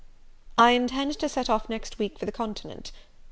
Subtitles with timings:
[0.57, 2.91] "I intend to set off next week for the Continent.